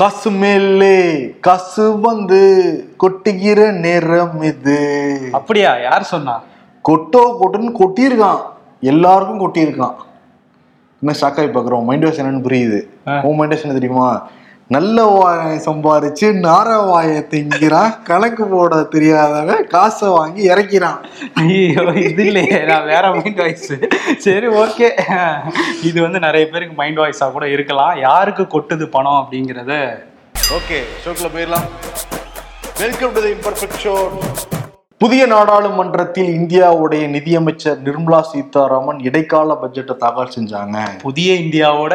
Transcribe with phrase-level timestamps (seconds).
[0.00, 2.40] காசு மேலே காசு வந்து
[3.00, 5.28] கொட்டுகிற நேரம் இது.
[5.32, 5.76] அப்படியா?
[5.76, 6.42] யார் சொன்னா?
[6.88, 8.40] கொட்டோ கொட்டுன்னு கொட்டியிருக்கான்.
[8.80, 9.94] எல்லாருக்கும் கொட்டியிருக்கான்.
[11.02, 11.82] என்ன ஷாக்காய் பார்க்குறோம்.
[11.82, 12.80] மைண்ட் வாஷ் என்னன்னு புரியுது.
[13.24, 14.28] உன் மைண்ட் வாஷ் என்ன தெரியுமா?
[14.74, 17.94] நல்ல வாயை சம்பாரிச்சு நார வாயை திங்கிறான்.
[18.08, 21.00] கணக்கு போட தெரியாதவன் காசை வாங்கி இறக்கிறான்.
[21.42, 22.58] ஐயோ இது இல்லையே.
[22.68, 23.72] நான் வேற மைண்ட் வாய்ஸ்
[24.26, 24.90] சரி ஓகே
[25.88, 27.96] இது வந்து நிறைய பேருக்கு மைண்ட் வாய்ஸா கூட இருக்கலாம்.
[28.06, 29.72] யாருக்கு கொட்டுது பணம் அப்படிங்கறத?
[30.58, 31.68] ஓகே ஷோக்குள்ள போயிடலாம்.
[32.84, 33.96] Welcome to the imperfect show
[35.02, 40.76] புதிய நாடாளுமன்றத்தில் இந்தியாவுடைய நிதியமைச்சர் நிர்மலா சீதாராமன் இடைக்கால பட்ஜெட்டை தாக்கல் செஞ்சாங்க.
[41.04, 41.94] புதிய இந்தியாவோட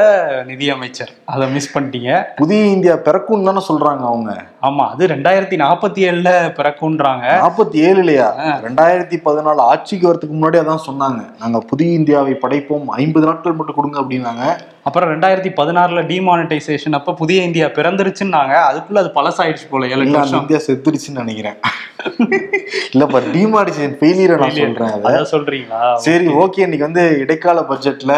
[0.49, 1.11] நிதியமைச்சர்.
[1.33, 2.11] அதை மிஸ் பண்ணிட்டீங்க.
[2.39, 4.31] புதிய இந்தியா பிறக்கும் தானே சொல்றாங்க அவங்க.
[4.67, 8.29] ஆமா அது ரெண்டாயிரத்தி நாற்பத்தி ஏழுல பிறக்குன்றாங்க நாற்பத்தி ஏழுலயா?
[8.67, 11.21] ரெண்டாயிரத்தி பதினாலு ஆட்சிக்கு வரதுக்கு முன்னாடி அதான் சொன்னாங்க.
[11.43, 14.45] நாங்க புதிய இந்தியாவை படைப்போம் ஐம்பது நாட்கள் மட்டும் கொடுங்க அப்படின்னாங்க.
[14.87, 18.55] அப்புறம் ரெண்டாயிரத்தி பதினாறுல டிமானிட்டைசேஷன் அப்ப புதிய இந்தியா பிறந்துருச்சுன்னாங்க.
[18.69, 20.41] அதுக்குள்ள அது பழசாயிடுச்சு போல ஏழு வருஷம்.
[20.43, 21.57] இந்தியா செத்துருச்சுன்னு நினைக்கிறேன்.
[22.93, 25.05] இல்லப்பா டிமார்டிசேஷன் ஃபெயிலியரை நான் சொல்றேன் அதை.
[25.09, 25.79] அதான் சொல்றீங்களா?
[26.07, 28.15] சரி ஓகே இன்னைக்கு வந்து இடைக்கால பட்ஜெட்ல.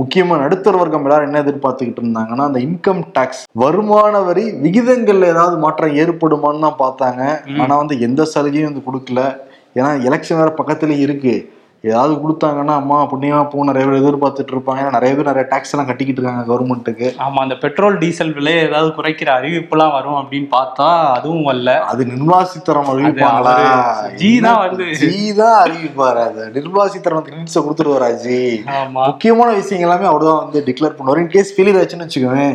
[0.00, 5.96] முக்கியமா நடுத்தர வர்க்கம் எல்லாரும் என்ன எதிர்பார்த்துக்கிட்டு இருந்தாங்கன்னா அந்த இன்கம் டாக்ஸ் வருமான வரி விகிதங்கள்ல ஏதாவது மாற்றம்
[6.04, 7.24] ஏற்படுமான்னு தான் பார்த்தாங்க.
[7.62, 9.22] ஆனா வந்து எந்த சலுகையும் வந்து கொடுக்கல.
[9.78, 11.34] ஏன்னா எலெக்ஷன் வேற பக்கத்துல இருக்கு.
[11.84, 14.80] ஏதாவது கொடுத்தாங்கன்னா அம்மா புண்ணியமா போ நிறைய பேர் எதிர்பார்த்துட்டு இருப்பாங்க.
[14.82, 18.90] ஏன்னா நிறைய பேர் நிறைய டாக்ஸ் எல்லாம் கட்டிக்கிட்டு இருக்காங்க கவர்மெண்ட்டுக்கு ஆமா அந்த பெட்ரோல் டீசல் விலை ஏதாவது
[18.98, 21.72] குறைக்கிற அறிவிப்புலாம் வரும் அப்படின்னு பார்த்தா அதுவும் வரல.
[21.92, 23.54] அது நிர்மலா சீதாராமன் அறிவிப்பாங்களா?
[24.20, 24.86] ஜி தான் வந்து.
[25.02, 26.44] ஜி தான் அறிவிப்பாரு அது.
[26.58, 28.38] நிர்மலா சீதாராமன் கிரெடிட்ஸை கொடுத்துருவாரா ஜி
[28.78, 29.02] ஆமா.
[29.10, 31.22] முக்கியமான விஷயங்கள் எல்லாமே அவர்தான் வந்து டிக்ளேர் பண்ணுவார்.
[31.24, 32.46] இன் கேஸ் ஃபெயிலியர் ஆச்சுன்னு வச்சுக்கோங்க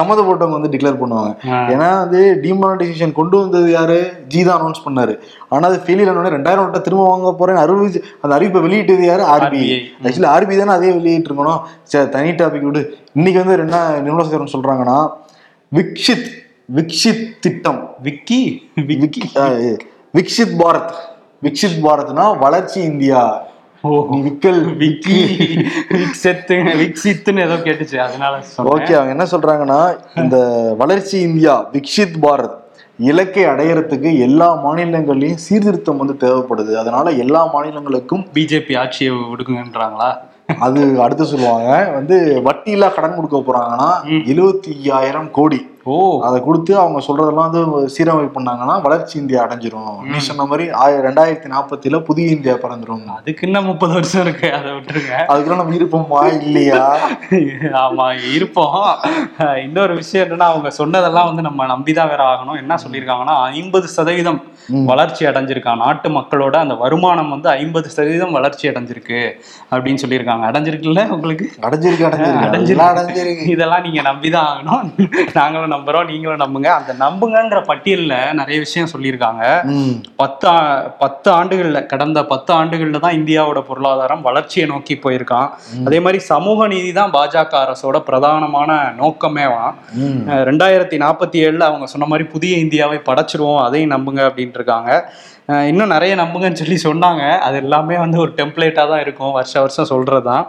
[0.00, 1.36] சம்மந்தப்பட்டவங்க வந்து டிக்ளேர் பண்ணுவாங்க.
[1.72, 4.12] ஏன்னா வந்து டிமானிட்டைசேஷன் கொண்டு வந்தது யாரு?
[4.28, 5.18] ஜி தான் அனௌன்ஸ் பண்ணாரு.
[5.48, 9.22] ஆனா அது ஃபெயிலியர் ஆனோட ரெண்டாயிரம் நோட்டை திரும்ப வாங்க போறேன் அறிவிச்சு அந்த அறிவிப்பை வெளியிட்டது யாரு?
[9.22, 9.78] ஆர்பிஐ.
[10.02, 11.60] ஆக்சுவலி ஆர்பிஐ தானே அதே வெளியிட்டு இருக்கணும்.
[11.82, 12.98] சரி தனி டாபிக் விடு.
[13.14, 15.10] இன்னைக்கு வந்து என்ன நிர்மலா சீதாராமன் சொல்றாங்கன்னா
[15.74, 16.42] விக்ஷித்
[16.74, 17.94] விக்ஷித் திட்டம்.
[18.02, 18.70] விக்கி?
[18.86, 19.30] விக்கி.
[20.14, 20.92] விக்ஷித் பாரத்.
[21.42, 23.46] விக்ஷித் பாரத்னா வளர்ச்சி இந்தியா.
[24.10, 25.18] நீ விக்கல் விக்கி
[26.00, 27.96] விக்ஸெத்து விக்ஸித்துன்னு ஏதோ கேட்டுச்சு.
[28.06, 28.42] அதனால
[28.74, 29.80] ஓகே அவங்க என்ன சொல்றாங்கன்னா
[30.22, 30.36] இந்த
[30.82, 32.54] வளர்ச்சி இந்தியா விக்ஷித் பாரத்
[33.10, 36.72] இலக்கை அடையறதுக்கு எல்லா மாநிலங்கள்லயும் சீர்திருத்தம் வந்து தேவைப்படுது.
[36.82, 40.10] அதனால எல்லா மாநிலங்களுக்கும் பிஜேபி ஆட்சியை விடுக்குங்கன்றாங்களா
[40.64, 41.70] அது அடுத்து சொல்லுவாங்க.
[41.98, 42.16] வந்து
[42.48, 43.90] வட்டியில்லா கடன் கொடுக்க போறாங்கன்னா
[44.32, 45.60] எழுபத்தி ஐயாயிரம் கோடி.
[45.84, 46.22] ஓ.
[46.22, 50.02] அதை கொடுத்து அவங்க சொல்றதெல்லாம் வந்து சீரமைப்பு பண்ணாங்கன்னா வளர்ச்சி இந்தியா அடைஞ்சிரும்.
[50.02, 53.04] நீ சொன்ன மாதிரி ஆய- ரெண்டாயிரத்தி நாற்பத்தில புதிய இந்தியா பிறந்துரும்.
[53.04, 54.52] அதுக்கு இன்னும் முப்பது வருஷம் இருக்கு.
[54.54, 55.22] அதை விட்டுருங்க.
[55.28, 56.96] அதுக்குள்ள நம்ம இருப்போமா இல்லையா?
[57.62, 58.96] ஆமா இருப்போம்.
[59.38, 62.56] இன்னொரு விஷயம் என்னன்னா அவங்க சொன்னதெல்லாம் வந்து நம்ம நம்பிதான் வேற ஆகணும்.
[62.56, 69.30] என்ன சொல்லியிருக்காங்கன்னா ஐம்பது சதவீதம் வளர்ச்சி அடைஞ்சிருக்கான் நாட்டு மக்களோட அந்த வருமானம் வந்து ஐம்பது சதவீதம் வளர்ச்சி அடைஞ்சிருக்கு
[69.70, 70.42] அப்படின்னு சொல்லியிருக்காங்க.
[70.44, 71.50] அடைஞ்சிருக்குல்ல உங்களுக்கு?
[71.60, 72.32] அடைஞ்சிருக்கு
[72.78, 73.48] அடைஞ்சிருக்கு.
[73.48, 75.08] இதெல்லாம் நீங்க நம்பிதான் ஆகணும்.
[75.34, 76.66] நாங்களும் நம்புறோம் நீங்களும் நம்புங்க.
[76.74, 79.42] அந்த நம்புங்கன்ற பட்டியல்ல நிறைய விஷயம் சொல்லியிருக்காங்க.
[80.16, 80.48] பத்து
[80.98, 85.48] பத்து ஆண்டுகள்ல கடந்த பத்து ஆண்டுகள்ல தான் இந்தியாவோட பொருளாதாரம் வளர்ச்சியை நோக்கி போயிருக்கான்.
[85.84, 90.18] அதே மாதிரி சமூக நீதி தான் பாஜக அரசோட பிரதானமான நோக்கமேவாம் ம்.
[90.28, 94.90] அஹ் ரெண்டாயிரத்தி நாற்பத்தி ஏழுல அவங்க சொன்ன மாதிரி புதிய இந்தியாவை படைச்சிருவோம் அதையும் நம்புங்க அப்படின்ட்டு இருக்காங்க.
[95.70, 97.22] இன்னும் நிறைய நம்புங்கன்னு சொல்லி சொன்னாங்க.
[97.46, 99.32] அது எல்லாமே வந்து ஒரு டெம்ப்ளேட்டாக தான் இருக்கும்.
[99.38, 100.44] வருஷ வருஷம் சொல்கிறது தான்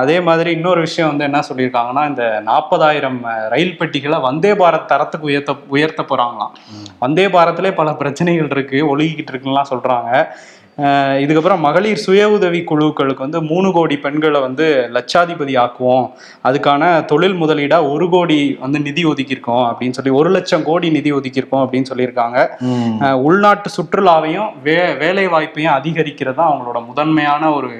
[0.00, 3.20] அதே மாதிரி இன்னொரு விஷயம் வந்து என்ன சொல்லியிருக்காங்கன்னா இந்த நாற்பதாயிரம்
[3.54, 6.54] ரயில் பெட்டிகளை வந்தே பாரத் தரத்துக்கு உயர்த்த உயர்த்த போகிறாங்களாம்
[7.04, 10.12] வந்தே பாரத்லேயே பல பிரச்சனைகள் இருக்குது ஒழுகிக்கிட்டு இருக்குலாம் சொல்கிறாங்க
[11.22, 14.66] இதுக்கப்புறம் மகளிர் சுய உதவி குழுக்களுக்கு வந்து மூணு கோடி பெண்களை வந்து
[14.96, 16.06] லட்சாதிபதி ஆக்குவோம்.
[16.48, 21.64] அதுக்கான தொழில் முதலீடா ஒரு கோடி வந்து நிதி ஒதுக்கியிருக்கோம் அப்படின்னு சொல்லி ஒரு லட்சம் கோடி நிதி ஒதுக்கியிருக்கோம்
[21.64, 22.38] அப்படின்னு சொல்லியிருக்காங்க.
[23.28, 27.70] உள்நாட்டு சுற்றுலாவையும் வே வேலை வாய்ப்பையும் அதிகரிக்கிறது தான் அவங்களோட முதன்மையான ஒரு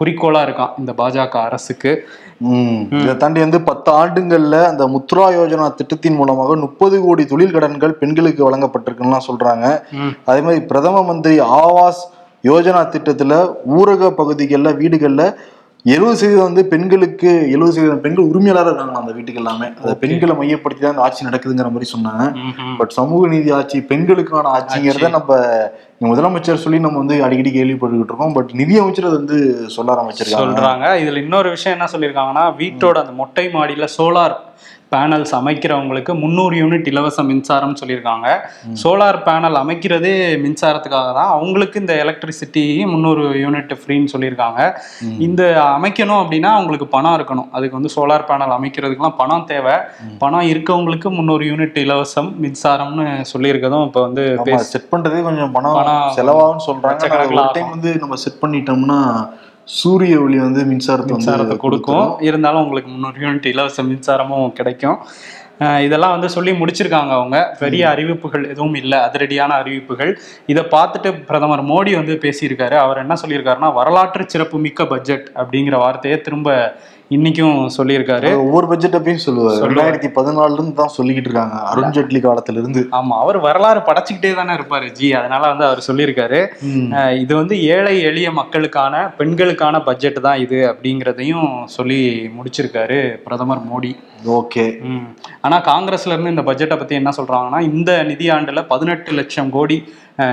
[0.00, 1.92] குறிக்கோளா இருக்கான் இந்த பாஜக அரசுக்கு.
[3.02, 8.42] இதை தாண்டி வந்து பத்து ஆண்டுகள்ல அந்த முத்ரா யோஜனா திட்டத்தின் மூலமாக முப்பது கோடி தொழில் கடன்கள் பெண்களுக்கு
[8.48, 9.66] வழங்கப்பட்டிருக்குன்னு சொல்றாங்க.
[10.30, 12.02] அதே மாதிரி பிரதம மந்திரி ஆவாஸ்
[12.44, 13.34] யோஜனா திட்டத்துல
[13.78, 15.24] ஊரக பகுதிகள்ல வீடுகள்ல
[15.84, 19.66] எழுபது சதவீதம் வந்து பெண்களுக்கு எழுபது சதவீதம் பெண்கள் உரிமையாளராக இருக்காங்க அந்த வீட்டுக்கு எல்லாமே.
[19.80, 22.24] அந்த பெண்களை மையப்படுத்தி தான் அந்த ஆட்சி நடக்குதுங்கிற மாதிரி சொன்னாங்க.
[22.78, 25.36] பட் சமூக நீதி ஆட்சி பெண்களுக்கான ஆட்சிங்கிறத நம்ம
[26.06, 28.34] முதலமைச்சர் சொல்லி நம்ம வந்து அடிக்கடி கேள்விப்பட்டுக்கிட்டு இருக்கோம்.
[28.38, 29.38] பட் நிதியமைச்சர் அது வந்து
[29.76, 30.86] சொல்ல ஆரம்பிச்சிருக்காங்க சொல்றாங்க.
[31.02, 34.36] இதுல இன்னொரு விஷயம் என்ன சொல்லியிருக்காங்கன்னா வீட்டோட அந்த மொட்டை மாடியில சோலார்
[34.94, 38.26] பேனல்ஸ் அமைக்கிறவங்களுக்கு முந்நூறு யூனிட் இலவச மின்சாரம் சொல்லியிருக்காங்க.
[38.82, 40.14] சோலார் பேனல் அமைக்கிறதே
[40.44, 44.60] மின்சாரத்துக்காக தான் அவங்களுக்கு இந்த எலக்ட்ரிசிட்டி முந்நூறு யூனிட் ஃப்ரீன்னு சொல்லியிருக்காங்க.
[45.28, 45.42] இந்த
[45.76, 47.48] அமைக்கணும் அப்படின்னா அவங்களுக்கு பணம் இருக்கணும்.
[47.56, 49.76] அதுக்கு வந்து சோலார் பேனல் அமைக்கிறதுக்குலாம் பணம் தேவை.
[50.24, 54.24] பணம் இருக்கவங்களுக்கு முந்நூறு யூனிட் இலவசம் மின்சாரம்னு சொல்லியிருக்கதும் இப்போ வந்து
[54.74, 55.80] செட் பண்றதே கொஞ்சம் பணம்
[56.18, 56.66] செலவாகும்னு
[57.40, 59.00] ஒரு டைம் வந்து நம்ம செட் பண்ணிட்டோம்னா
[59.64, 62.08] சூரிய ஒளி வந்து மின்சாரத்தை மின்சாரத்தை கொடுக்கும்.
[62.20, 64.98] இருந்தாலும் உங்களுக்கு முந்நூறு யூனிட் இலவச மின்சாரமும் கிடைக்கும்.
[65.86, 67.56] இதெல்லாம் வந்து சொல்லி முடிச்சிருக்காங்க அவங்க.
[67.58, 68.98] பெரிய அறிவிப்புகள் எதுவும் இல்லை.
[68.98, 70.18] அதிரடியான அறிவிப்புகள்.
[70.46, 72.76] இதை பார்த்துட்டு பிரதமர் மோடி வந்து பேசியிருக்காரு.
[72.84, 76.76] அவர் என்ன சொல்லியிருக்காருன்னா வரலாற்று சிறப்புமிக்க பட்ஜெட் அப்படிங்கிற வார்த்தையை திரும்ப
[77.14, 78.28] இன்னைக்கும் சொல்லியிருக்காரு.
[78.42, 79.58] ஒவ்வொரு பட்ஜெட் அப்பயும் சொல்லுவாரு.
[79.64, 81.56] ரெண்டாயிரத்தி பதினாலுல இருந்து தான் சொல்லிக்கிட்டு இருக்காங்க.
[81.70, 84.86] அருண் ஜேட்லி காலத்துல இருந்து ஆமா அவர் வரலாறு படைச்சுக்கிட்டே தானே இருப்பாரு.
[84.98, 86.40] ஜி அதனால வந்து அவர் சொல்லியிருக்காரு.
[87.24, 92.00] இது வந்து ஏழை எளிய மக்களுக்கான பெண்களுக்கான பட்ஜெட் தான் இது அப்படிங்கிறதையும் சொல்லி
[92.38, 93.92] முடிச்சிருக்காரு பிரதமர் மோடி.
[94.38, 94.66] ஓகே.
[95.46, 99.78] ஆனா காங்கிரஸ்ல இருந்து இந்த பட்ஜெட்டை பத்தி என்ன சொல்றாங்கன்னா இந்த நிதியாண்டுல பதினெட்டு லட்சம் கோடி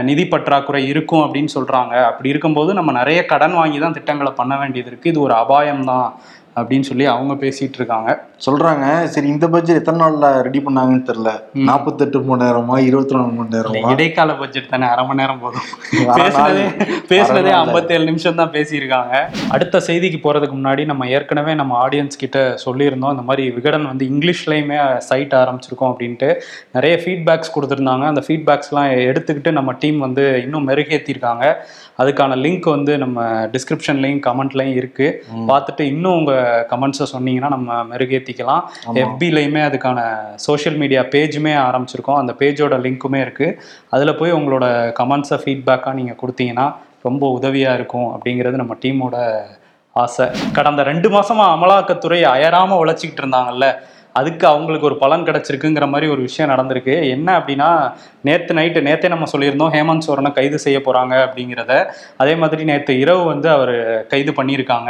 [0.07, 1.93] நிதி பற்றாக்குறை இருக்கும் அப்படின்னு சொல்றாங்க.
[2.09, 5.11] அப்படி இருக்கும்போது நம்ம நிறைய கடன் வாங்கி தான் திட்டங்களை பண்ண வேண்டியது இருக்கு.
[5.13, 6.07] இது ஒரு அபாயம் தான்
[6.55, 8.23] அப்படின்னு சொல்லி அவங்க பேசிட்டு இருக்காங்க.
[8.45, 9.03] சொல்றாங்க.
[9.03, 11.39] சரி இந்த பட்ஜெட் எத்தனை நாள்ல ரெடி பண்ணாங்கன்னு தெரியல.
[11.53, 13.91] நாற்பத்தெட்டு மணி நேரமா இருபத்தி நாலு மணி நேரமா?
[13.91, 15.61] இடைக்கால பட்ஜெட் தானே அரை மணி நேரம் போதும்.
[15.91, 17.49] பேசுனதே பேசுனதே.
[17.49, 19.29] ஐம்பத்தேழு நிமிஷம் தான் பேசியிருக்காங்க.
[19.49, 23.09] அடுத்த செய்திக்கு போறதுக்கு முன்னாடி நம்ம ஏற்கனவே நம்ம ஆடியன்ஸ் கிட்ட சொல்லியிருந்தோம்.
[23.09, 26.35] இந்த மாதிரி விகடன் வந்து இங்கிலீஷ்லயுமே சைட் ஆரம்பிச்சிருக்கோம் அப்படின்ட்டு.
[26.73, 28.05] நிறைய ஃபீட்பேக்ஸ் கொடுத்துருந்தாங்க.
[28.05, 31.53] அந்த ஃபீட்பேக்ஸ்லாம் எடுத்துக்கிட்டு நம்ம டீம் வந்து இன்னும் மெருகேற்றிருக்காங்க
[31.97, 35.25] அதுக்கான லிங்க் வந்து நம்ம டிஸ்கிரிப்ஷன்லையும் கமெண்ட்லையும் இருக்கு.
[35.33, 35.49] ம்.
[35.49, 36.33] பார்த்துட்டு இன்னும் உங்க
[36.69, 38.63] கமெண்ட்ஸை சொன்னீங்கன்னா நம்ம மெருகேற்றிக்கலாம்.
[38.93, 39.99] எஃபிலையுமே அதுக்கான
[40.35, 42.15] சோஷியல் மீடியா பேஜுமே ஆரம்பிச்சிருக்கோம்.
[42.15, 43.57] அந்த பேஜோட லிங்க்குமே இருக்குது
[43.89, 49.41] அதில் போய் உங்களோட கமெண்ட்ஸை ஃபீட்பேக்காக நீங்கள் கொடுத்தீங்கன்னா ரொம்ப உதவியாக இருக்கும் அப்படிங்கிறது நம்ம டீமோட
[49.91, 50.27] ஆசை.
[50.53, 53.75] கடந்த ரெண்டு மாசமா அமலாக்கத்துறை அயராமல் உழைச்சிக்கிட்டு இருந்தாங்கல்ல.
[54.19, 56.95] அதுக்கு அவங்களுக்கு ஒரு பலன் கிடைச்சிருக்குங்கிற மாதிரி ஒரு விஷயம் நடந்திருக்கு.
[57.15, 57.69] என்ன அப்படின்னா
[58.27, 61.73] நேற்று நைட்டு நேத்தே நம்ம சொல்லியிருந்தோம் ஹேமந்த் சோரனை கைது செய்ய போகிறாங்க அப்படிங்கிறத.
[62.21, 63.73] அதே மாதிரி நேற்று இரவு வந்து அவர்
[64.11, 64.89] கைது பண்ணியிருக்காங்க.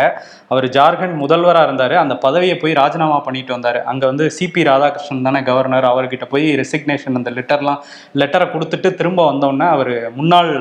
[0.53, 1.95] அவர் ஜார்க்கண்ட் முதல்வராக இருந்தார்.
[2.03, 3.79] அந்த பதவியை போய் ராஜினாமா பண்ணிட்டு வந்தார்.
[3.91, 7.79] அங்கே வந்து சிபி ராதாகிருஷ்ணன் தானே கவர்னர் அவர்கிட்ட போய் ரெசிக்னேஷன் அந்த லெட்டர்லாம்
[8.21, 10.51] லெட்டரை கொடுத்துட்டு திரும்ப வந்தோடனே அவர் முன்னாள்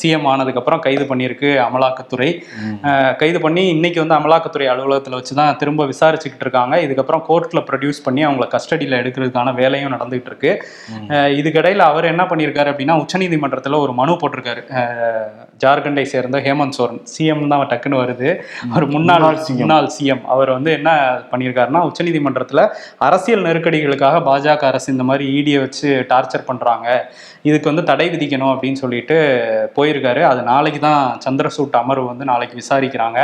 [0.00, 2.30] சிஎம் ஆனதுக்கப்புறம் கைது பண்ணியிருக்கு அமலாக்கத்துறை.
[3.22, 6.74] கைது பண்ணி இன்னைக்கு வந்து அமலாக்கத்துறை அலுவலகத்தில் வச்சு தான் திரும்ப விசாரிச்சுக்கிட்டு இருக்காங்க.
[6.88, 10.50] இதுக்கப்புறம் கோர்ட்டில் ப்ரொடியூஸ் பண்ணி அவங்கள கஸ்டடியில் எடுக்கிறதுக்கான வேலையும் நடந்துகிட்டு இருக்கு
[11.38, 14.62] இதுக்கிடையில் அவர் என்ன பண்ணியிருக்காரு அப்படின்னா உச்சநீதிமன்றத்தில் ஒரு மனு போட்டிருக்காரு.
[15.62, 18.28] ஜார்க்கண்டை சேர்ந்த ஹேமந்த் சோரன் சிஎம் தான் டக்குன்னு வருது.
[18.72, 19.26] அவர் முன்னாள்
[19.60, 20.90] முன்னாள் சிஎம் அவர் வந்து என்ன
[21.32, 22.62] பண்ணியிருக்காருன்னா உச்சநீதிமன்றத்தில்
[23.08, 26.88] அரசியல் நெருக்கடிகளுக்காக பாஜக அரசு இந்த மாதிரி ஈடியை வச்சு டார்ச்சர் பண்ணுறாங்க
[27.48, 29.16] இதுக்கு வந்து தடை விதிக்கணும் அப்படின்னு சொல்லிட்டு
[29.76, 30.22] போயிருக்காரு.
[30.32, 33.20] அது நாளைக்கு தான் சந்திரசூட் அமர்வு வந்து நாளைக்கு விசாரிக்கிறாங்க.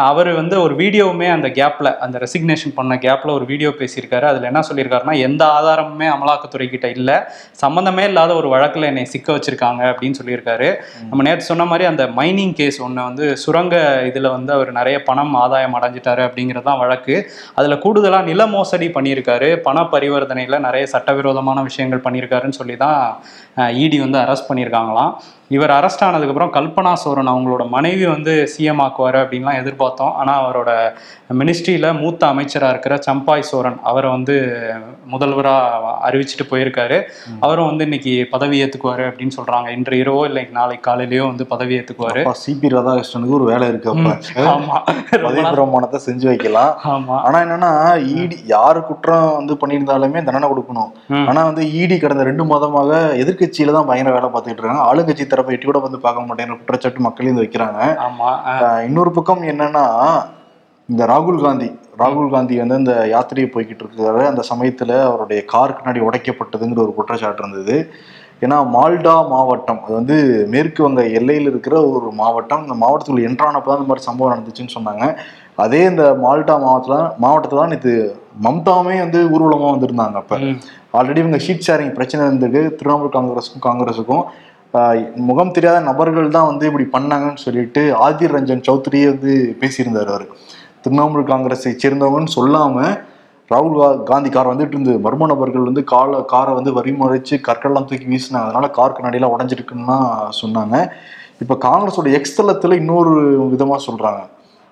[0.00, 4.26] அவர் வந்து ஒரு வீடியோவுமே அந்த கேப்பில் அந்த ரெசிக்னேஷன் பண்ண கேப்பில் ஒரு வீடியோ பேசியிருக்காரு.
[4.30, 7.16] அதில் என்ன சொல்லியிருக்காருன்னா எந்த ஆதாரமுமே அமலாக்கத்துறை கிட்ட இல்லை
[7.62, 10.68] சம்மந்தமே இல்லாத ஒரு வழக்கில் என்னை சிக்க வச்சிருக்காங்க அப்படின்னு சொல்லியிருக்காரு.
[11.10, 13.74] நம்ம நேற்று சொன்ன மாதிரி அந்த மைனிங் கேஸ் ஒன்று வந்து சுரங்க
[14.10, 17.16] இதில் வந்து அவர் நிறைய பணம் ஆதாயம் அடைஞ்சிட்டாரு அப்படிங்கிறது தான் வழக்கு.
[17.58, 19.50] அதில் கூடுதலாக நில மோசடி பண்ணியிருக்காரு.
[19.68, 23.00] பண பரிவர்த்தனையில் நிறைய சட்டவிரோதமான விஷயங்கள் பண்ணியிருக்காருன்னு சொல்லி தான்
[23.84, 25.12] இடி வந்து அரெஸ்ட் பண்ணியிருக்காங்களாம்.
[25.56, 30.12] இவர் அரெஸ்ட் ஆனதுக்கப்புறம் கல்பனா சோரன் அவங்களோட மனைவி வந்து சிஎம் ஆக்குவார் அப்படின்லாம் எதிர்பார்த்தோம்.
[30.20, 30.70] ஆனால் அவரோட
[31.40, 34.34] மினிஸ்ட்ரியில் மூத்த அமைச்சராக இருக்கிற சம்பாய் சோரன் அவரை வந்து
[35.12, 36.98] முதல்வராக அறிவிச்சிட்டு போயிருக்காரு.
[37.44, 42.20] அவரும் வந்து இன்னைக்கு பதவி ஏற்றுக்குவார் அப்படின்னு சொல்கிறாங்க இன்று இரவோ இல்லை நாளைக்கு காலையிலயோ வந்து பதவி ஏற்றுக்குவார்
[42.42, 44.12] சிபி ராதாகிருஷ்ணனுக்கு ஒரு வேலை இருக்கு அப்ப.
[44.54, 44.84] ஆமாம்
[45.26, 46.72] பதவி பிரமாணத்தை செஞ்சு வைக்கலாம்.
[46.94, 47.72] ஆமாம் ஆனா என்னன்னா
[48.16, 50.90] ஈடி யாரு குற்றம் வந்து பண்ணியிருந்தாலுமே தண்டனை கொடுக்கணும்.
[51.16, 51.26] ம்.
[51.30, 52.90] ஆனா வந்து ஈடி கடந்த ரெண்டு மாதமாக
[53.22, 54.86] எதிர்க்கட்சியில தான் பயங்கர வேலை பார்த்துட்டு இருக்காங்க.
[54.90, 57.80] ஆளுங்கட்சி தரப்பை எட்டி கூட வந்து பார்க்க மாட்டேங்கிற குற்றச்சாட்டு மக்கள் இது வைக்கிறாங்க.
[58.88, 59.84] இன்னொரு பக்கம் என்னன்னா
[60.88, 61.68] இந்த ராகுல் காந்தி
[62.00, 67.42] ராகுல் காந்தி வந்து இந்த யாத்திரையை போய்கிட்டு இருக்காரு அந்த சமயத்துல அவருடைய கார் பின்னாடி உடைக்கப்பட்டதுங்கிற ஒரு குற்றச்சாட்டு
[67.44, 67.76] இருந்தது.
[68.44, 70.16] ஏன்னா மால்டா மாவட்டம் அது வந்து
[70.52, 72.62] மேற்கு வங்க எல்லையில் இருக்கிற ஒரு மாவட்டம்.
[72.66, 75.04] இந்த மாவட்டத்துக்குள்ள என்ட்ரானப்போ தான் இந்த மாதிரி சம்பவம் நடந்துச்சுன்னு சொன்னாங்க.
[75.64, 77.94] அதே இந்த மால்டா மாவட்டத்தில் மாவட்டத்தில் தான் நேற்று
[78.46, 80.38] மம்தாவுமே வந்து ஊர்வலமாக வந்திருந்தாங்க அப்போ.
[80.98, 84.24] ஆல்ரெடி இவங்க ஷீட் ஷேரிங் பிரச்சனை இருந்தது திரிணாமுல் காங்கிரஸுக்கும் காங்கிரஸுக்கும்
[85.28, 90.26] முகம் தெரியாத நபர்கள் தான் வந்து இப்படி பண்ணாங்கன்னு சொல்லிட்டு ஆதிர் ரஞ்சன் சௌத்ரியே வந்து பேசியிருந்தார் அவர்.
[90.84, 92.76] திரிணாமுல் காங்கிரஸை சேர்ந்தவங்கன்னு சொல்லாம
[93.50, 98.48] ராகுல் காந்தி கார் வந்துட்டு இருந்து மர்ம நபர்கள் வந்து கால காரை வந்து வரிமுறைச்சு கற்கள்லாம் தூக்கி வீசினாங்க
[98.48, 99.96] அதனால கார் கண்ணாடியெல்லாம் உடஞ்சிருக்குன்னு
[100.42, 100.76] சொன்னாங்க.
[101.42, 103.12] இப்போ காங்கிரஸோட எக்ஸ் தளத்துல இன்னொரு
[103.54, 104.22] விதமா சொல்றாங்க.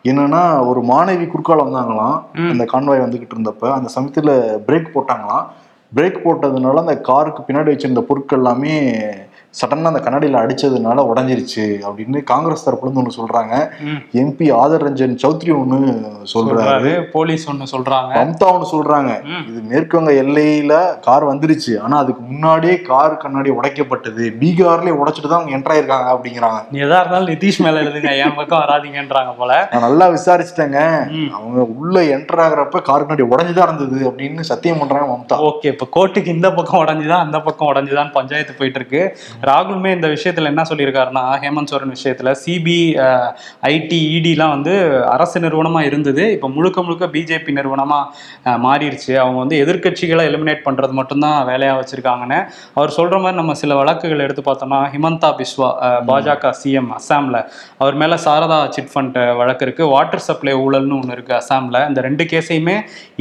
[0.04, 2.16] என்னன்னா ஒரு மாணவி குறுக்கால வந்தாங்களாம்.
[2.52, 4.30] அந்த கான்வாய் வந்துகிட்டு இருந்தப்ப அந்த சமயத்துல
[4.69, 5.45] பிரேக் போட்டாங்களாம்.
[5.92, 8.75] பிரேக் போட்டதுனால அந்த காருக்கு பின்னாடி வச்சிருந்த பொருட்கள் எல்லாமே
[9.50, 13.71] சடனா அந்த கண்ணாடியில அடிச்சதுனால உடஞ்சிருச்சு அப்படின்னு காங்கிரஸ் தரப்புல இருந்து ஒண்ணு சொல்றாங்க.
[13.80, 14.19] ம்.
[14.19, 16.16] எம்பி ஆதர் ரஞ்சன் சௌத்ரி சொல்றாரு.
[16.35, 18.12] சொல்றாரு போலீஸ் ஒன்று சொல்றாங்க.
[18.14, 19.23] மம்தா ஒண்ணு சொல்றாங்க.
[19.23, 19.49] ம்.
[19.49, 21.80] இது மேற்கு வங்க எல்லையில கார் வந்துருச்சு.
[21.80, 24.30] ஆனா அதுக்கு முன்னாடியே கார் கண்ணாடி உடைக்கப்பட்டது.
[24.40, 26.61] பீகார்லயே உடைச்சிட்டு தான் அவங்க என்ட்ரு ஆயிருக்காங்க அப்படிங்கிறாங்க.
[26.71, 28.25] நீ எதா இருந்தாலும் நிதிஷ் மேல எழுதுங்க.
[28.25, 29.69] என் பக்கம் வராதீங்கன்றாங்க போல.
[29.71, 31.09] நான் நல்லா விசாரிச்சிட்டேங்க.
[31.30, 35.38] அவங்க உள்ள என்டர் ஆகுறப்ப கார் கண்ணாடி உடஞ்சுதான் இருந்தது அப்படின்னு சத்தியம் பண்றாங்க மம்தா.
[35.38, 39.16] ஓகே இப்போ கோர்ட்டுக்கு இந்த பக்கம் உடஞ்சுதான் அந்த பக்கம் உடஞ்சுதான் பஞ்சாயத்து போயிட்டு இருக்கு.
[39.49, 42.78] ராகுலுமே இந்த விஷயத்துல என்ன சொல்லியிருக்காருன்னா ஹேமந்த் சோரன் விஷயத்துல சிபி
[43.70, 44.75] ஐடி இடிலாம் வந்து
[45.14, 46.25] அரசு நிறுவனமா இருந்தது.
[46.37, 48.00] இப்போ முழுக்க முழுக்க பிஜேபி நிறுவனமா
[48.64, 52.40] மாறிடுச்சு அவங்க வந்து எதிர்க்கட்சிகளை எலிமினேட் பண்றது மட்டும்தான் வேலையா வச்சிருக்காங்கன்னு
[52.78, 55.70] அவர் சொல்ற மாதிரி நம்ம சில வழக்குகள் எடுத்து பார்த்தோம்னா ஹிமந்தா பிஸ்வா
[56.11, 57.40] பாஜக சிஎம் அஸ்ஸாம்ல
[57.82, 59.85] அவர் மேல சாரதா சிட் ஃபண்ட் வழக்கு இருக்கு.
[59.94, 62.76] வாட்டர் சப்ளை ஊழல்னு ஒன்று இருக்கு அஸ்ஸாம்ல இந்த ரெண்டு கேஸையுமே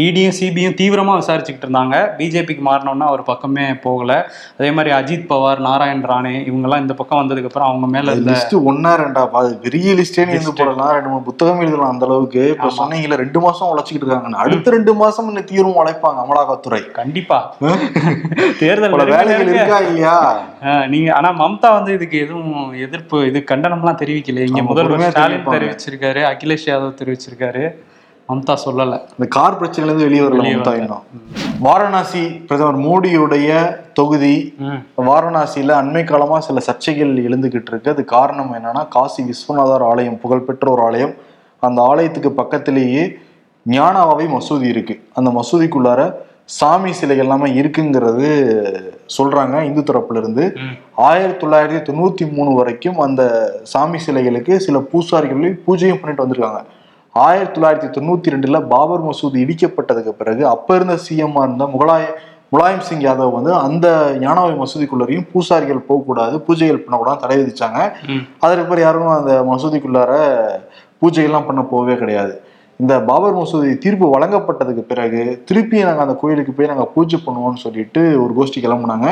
[0.08, 1.96] இடியும் சிபியும் தீவிரமா விசாரிச்சுக்கிட்டு இருந்தாங்க.
[2.20, 4.12] பிஜேபிக்கு மாறினோன்னா அவர் பக்கமே போகல.
[4.60, 9.00] அதே மாதிரி அஜித் பவார் நாராயண் ராணே இவங்கெல்லாம் இந்த பக்கம் வந்ததுக்கு அப்புறம் அவங்க மேல லிஸ்ட் ஒன்னா
[9.00, 9.22] ரெண்டா?
[9.24, 10.92] பா- அது பெரிய லிஸ்டே நீ வந்து போடலாம்.
[10.92, 12.50] ரெண்டு மூணு புத்தகம் எழுதலாம் அந்த அளவுக்கு.
[12.50, 16.92] இப்ப சொன்னீங்கல்ல ரெண்டு மாசம் உழைச்சிக்கிட்டு இருக்காங்க அடுத்த ரெண்டு மாசம் இன்னும் தீவிரம் உழைப்பாங்க அமலாக்கத்துறை.
[16.92, 17.56] கண்டிப்பா.
[18.60, 19.80] தேர்தல் வேலைகள் இருக்கா.
[19.80, 20.42] இல்லையா?
[20.88, 25.48] நீங்க ஆனா மம்தா வந்து இதுக்கு எதுவும் எதிர்ப்பு இது கண்டனம்லாம் தெரிவிக்கல இங்க முதல்வர் ஸ்டாலின்.
[25.48, 27.88] தெரிவிச்சிருக்காரு அகிலேஷ் யாதவ் தெரிவிச்சிருக்காரு.
[28.30, 28.96] மம்தா சொல்லல.
[29.12, 30.74] இந்த கார் பிரச்சனையில இருந்து வெளியே வரல மம்தா.
[30.82, 31.06] இன்னும்.
[31.66, 33.50] வாரணாசி பிரதமர் மோடியுடைய
[33.94, 34.36] தொகுதி
[35.08, 37.92] வாரணாசியில அண்மை காலமா சில சர்ச்சைகள் எழுந்துகிட்டு இருக்கு.
[37.96, 41.14] அது காரணம் என்னன்னா காசி விஸ்வநாதர் ஆலயம் புகழ்பெற்ற ஒரு ஆலயம்.
[41.60, 43.04] அந்த ஆலயத்துக்கு பக்கத்திலேயே
[43.66, 44.96] ஞானாவை மசூதி இருக்கு.
[45.14, 46.02] அந்த மசூதிக்குள்ளார
[46.60, 48.30] சாமி சிலைகள் எல்லாமே இருக்குங்கிறது
[49.18, 50.46] சொல்றாங்க இந்து தரப்புல இருந்து.
[51.08, 53.24] ஆயிரத்தி தொள்ளாயிரத்தி தொண்ணூத்தி மூணு வரைக்கும் அந்த
[53.74, 56.62] சாமி சிலைகளுக்கு சில பூசாரிகள் பூஜையும் பண்ணிட்டு வந்திருக்காங்க.
[57.16, 62.04] ஆயிரத்தி தொள்ளாயிரத்தி தொண்ணூத்தி ரெண்டுல பாபர் மசூதி இடிக்கப்பட்டதுக்கு பிறகு அப்ப இருந்த சிஎம்ஆ இருந்த முகலாய
[62.54, 63.88] முலாயம் சிங் யாதவ் வந்து அந்த
[64.22, 67.80] ஞானாவை மசூதிக்குள்ளரையும் பூசாரிகள் போகக்கூடாது பூஜைகள் பண்ணக்கூடாது தடை விதிச்சாங்க.
[68.46, 70.14] அதற்கு பிறகு யாரும் அந்த மசூதிக்குள்ளார
[71.02, 72.34] பூஜைகள்லாம் பண்ண போகவே கிடையாது.
[72.80, 78.04] இந்த பாபர் மசூதி தீர்ப்பு வழங்கப்பட்டதுக்கு பிறகு திருப்பி நாங்கள் அந்த கோயிலுக்கு போய் நாங்கள் பூஜை பண்ணுவோம்னு சொல்லிட்டு
[78.24, 79.10] ஒரு கோஷ்டி கிளம்புனாங்க.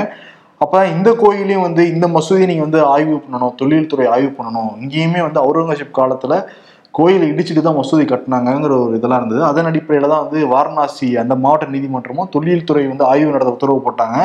[0.64, 5.40] அப்பதான் இந்த கோயிலையும் வந்து இந்த மசூதியை நீங்க வந்து ஆய்வு பண்ணணும் தொழில்துறை ஆய்வு பண்ணணும் இங்கேயுமே வந்து
[5.44, 6.36] அவுரங்கசீப் காலத்துல
[6.98, 9.42] கோயிலை இடிச்சுட்டு தான் மசூதி கட்டினாங்கங்கிற ஒரு இதெல்லாம் இருந்தது.
[9.50, 14.18] அதன் அடிப்படையில் தான் வந்து வாரணாசி அந்த மாவட்ட நீதிமன்றமும் தொழில்துறை வந்து ஆய்வு நடத்த உத்தரவு போட்டாங்க.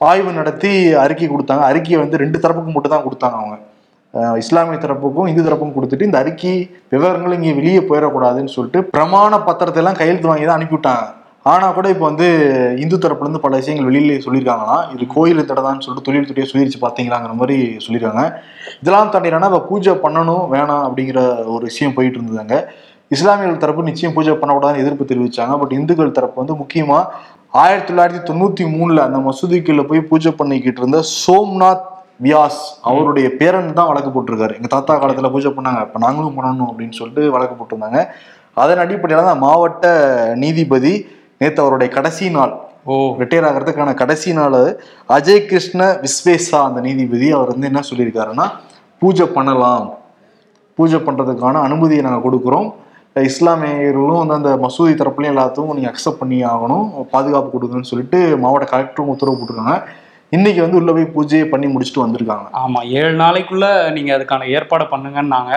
[0.00, 0.70] ஆய்வு நடத்தி
[1.04, 1.64] அறிக்கை கொடுத்தாங்க.
[1.70, 3.56] அறிக்கையை வந்து ரெண்டு தரப்புக்கும் மட்டும் தான் கொடுத்தாங்க அவங்க.
[4.42, 6.54] இஸ்லாமிய தரப்புக்கும் இந்து தரப்புக்கும் கொடுத்துட்டு இந்த அறிக்கை
[6.94, 11.04] விவரங்கள் இங்கே வெளியே போயிடக்கூடாதுன்னு சொல்லிட்டு பிரமாண பத்திரத்தை எல்லாம் கையெழுத்து வாங்கி தான் அனுப்பிவிட்டாங்க.
[11.46, 12.26] ஆனால் கூட இப்போ வந்து
[12.82, 18.22] இந்து தரப்புலேருந்து பல விஷயங்கள் வெளியிலே சொல்லியிருக்காங்கன்னா இது கோயில் தடதான்னு சொல்லிட்டு தொழில்துறையை சுயரிச்சு பார்த்தீங்களாங்கிற மாதிரி சொல்லியிருக்காங்க.
[18.80, 21.20] இதெல்லாம் தாண்டி என்னன்னா இப்போ பூஜை பண்ணணும் வேணாம் அப்படிங்கிற
[21.54, 22.56] ஒரு விஷயம் போயிட்டு இருந்ததுங்க.
[23.16, 25.54] இஸ்லாமியர்கள் தரப்பு நிச்சயம் பூஜை பண்ணக்கூடாதுன்னு எதிர்ப்பு தெரிவிச்சாங்க.
[25.60, 27.06] பட் இந்துக்கள் தரப்பு வந்து முக்கியமாக
[27.62, 31.86] ஆயிரத்தி தொள்ளாயிரத்தி தொண்ணூத்தி மூணுல அந்த மசூதிக்குள்ள போய் பூஜை பண்ணிக்கிட்டு இருந்த சோம்நாத்
[32.26, 34.56] வியாஸ் அவருடைய பேரன் தான் வழக்கு போட்டிருக்காரு.
[34.58, 35.80] எங்க தாத்தா காலத்துல பூஜை பண்ணாங்க.
[35.86, 38.00] இப்ப நாங்களும் பண்ணணும் அப்படின்னு சொல்லிட்டு வழக்கு போட்டிருந்தாங்க.
[38.62, 39.86] அதன் அடிப்படையில தான் மாவட்ட
[40.42, 40.92] நீதிபதி
[41.40, 42.60] நேத்து அவருடைய கடைசி நாள்.
[42.84, 43.14] ஓ.
[43.18, 44.78] ரிட்டையர் ஆகிறதுக்கான கடைசி நாள்
[45.08, 48.50] அஜய் கிருஷ்ண விஸ்வேசா அந்த நீதிபதி அவர் வந்து என்ன சொல்லியிருக்காருன்னா
[48.98, 49.94] பூஜை பண்ணலாம்.
[50.74, 52.74] பூஜை பண்றதுக்கான அனுமதியை நாங்கள் கொடுக்குறோம்.
[53.14, 57.04] இஸ்லாமியர்களும் வந்து அந்த மசூதி தரப்புலையும் எல்லாத்துக்கும் நீங்க அக்செப்ட் பண்ணி ஆகணும்.
[57.10, 59.82] பாதுகாப்பு கொடுங்கன்னு சொல்லிட்டு மாவட்ட கலெக்டரும் உத்தரவு போட்டிருக்காங்க.
[60.32, 62.44] இன்னைக்கு வந்து உள்ள போய் பூஜையை பண்ணி முடிச்சுட்டு வந்திருக்காங்க.
[62.62, 65.52] ஆமா ஏழு நாளைக்குள்ள நீங்க அதுக்கான ஏற்பாடு பண்ணுங்கன்னாங்க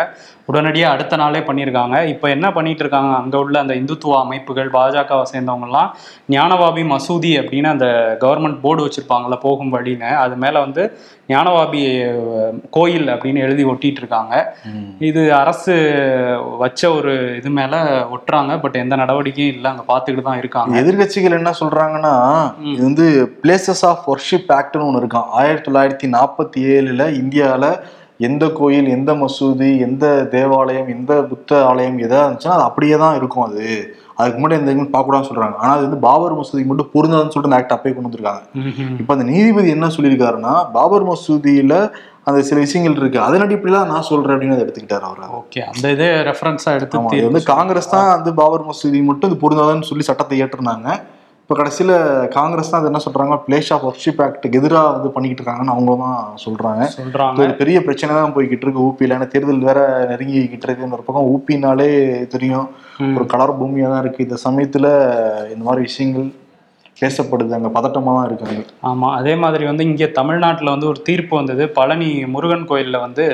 [0.50, 3.12] உடனடியா அடுத்த நாளே பண்ணியிருக்காங்க இப்போ என்ன பண்ணிட்டு இருக்காங்க?
[3.22, 5.92] அங்க உள்ள அந்த இந்துத்துவ அமைப்புகள் பாஜகவை சேர்ந்தவங்க எல்லாம்
[6.36, 7.88] ஞானவாபி மசூதி அப்படின்னு அந்த
[8.24, 10.10] கவர்மெண்ட் போர்டு வச்சிருப்பாங்கல்ல போகும் வழின்னு.
[10.24, 10.84] அது மேல வந்து
[11.30, 11.82] ஞானவாபி
[12.78, 14.34] கோயில் அப்படின்னு எழுதி ஒட்டிட்டு இருக்காங்க
[15.10, 15.76] இது அரசு
[16.64, 17.76] வச்ச ஒரு இது மேல
[18.16, 18.60] ஒட்டுறாங்க.
[18.64, 19.70] பட் எந்த நடவடிக்கையும் இல்லை.
[19.72, 20.76] அங்க பார்த்துக்கிட்டு தான் இருக்காங்க.
[20.82, 22.14] எதிர்கட்சிகள் என்ன சொல்றாங்கன்னா.
[22.74, 23.08] இது வந்து
[23.44, 27.70] பிளேசஸ் ஆஃப் ஒர்ஷிப் ஆக்ட்னு ஒன்று இருக்கான் ஆயிரத்தி தொள்ளாயிரத்தி நாற்பத்தி ஏழுல இந்தியாவில்
[28.28, 33.46] எந்த கோயில் எந்த மசூதி எந்த தேவாலயம் எந்த புத்த ஆலயம் எதா இருந்துச்சுன்னா அது அப்படியே தான் இருக்கும்
[33.48, 33.66] அது.
[34.20, 35.58] அதுக்கு முன்னாடி இதுவும் பார்க்கக்கூடாதுன்னு சொல்றாங்க.
[35.62, 38.42] ஆனா அது வந்து பாபர் மசூதிக்கு மட்டும் பொருந்தாதுன்னு சொல்லிட்டு அந்த ஆக்ட் அப்பயே கொண்டு வந்திருக்காங்க.
[39.02, 41.76] இப்போ அந்த நீதிபதி என்ன சொல்லியிருக்காருன்னா பாபர் மசூதியில
[42.30, 43.20] அந்த சில விஷயங்கள் இருக்கு.
[43.28, 45.34] அதன் அடிப்படையில நான் சொல்றேன் அப்படின்னு அதை எடுத்துக்கிட்டாரு அவர்.
[45.40, 45.62] ஓகே.
[45.72, 49.90] அந்த இதே ரெஃபரன்ஸா எடுத்து இது தீர்ப்பு வந்து காங்கிரஸ் தான் வந்து பாபர் மசூதி மட்டும் இது பொருந்தாதுன்னு
[49.90, 50.88] சொல்லி சட்டத்தை ஏற்றிருந்தாங்க.
[51.44, 51.92] இப்போ கடைசியில
[52.36, 53.36] காங்கிரஸ் தான் அது என்ன சொல்றாங்க?
[53.46, 56.20] பிளேஸ் ஆஃப் ஒர்ஷிப் ஆக்டுக்கு எதிராக வந்து பண்ணிக்கிட்டு இருக்காங்கன்னு அவங்க தான்
[57.34, 58.86] இது ஒரு பெரிய பிரச்சனை தான் போய்கிட்டு இருக்கு.
[58.88, 59.18] ஊபியில.
[59.18, 61.90] ஏன்னா தேர்தல் வேற நெருங்கிக்கிட்டு இருக்கு இன்னொரு பக்கம் ஊப்பினாலே
[62.36, 62.70] தெரியும்.
[63.18, 64.26] ஒரு கலர் பூமியா தான் இருக்கு.
[64.28, 64.88] இந்த சமயத்துல
[65.54, 66.30] இந்த மாதிரி விஷயங்கள்
[67.02, 67.54] பேசப்படுது.
[67.58, 71.64] அங்க பதட்டமா தான் இருக்காங்க ஆமா அதே மாதிரி வந்து இங்கே தமிழ்நாட்டில் வந்து ஒரு தீர்ப்பு வந்தது.
[71.78, 73.26] பழனி முருகன் கோயில்ல வந்து